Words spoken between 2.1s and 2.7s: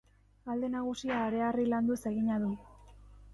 egina du.